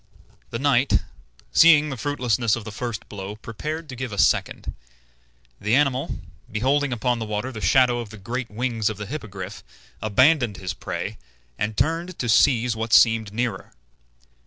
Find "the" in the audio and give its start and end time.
0.49-0.57, 1.91-1.95, 2.63-2.71, 5.59-5.75, 7.19-7.25, 7.51-7.61, 8.09-8.17, 8.97-9.05